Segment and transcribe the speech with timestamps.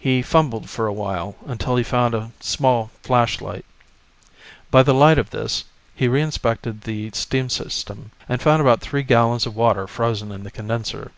[0.00, 3.64] He fumbled for a while, until he found a small flashlight.
[4.72, 5.62] By the light of this,
[5.94, 10.50] he reinspected the steam system, and found about three gallons of water frozen in the
[10.50, 11.12] condenser.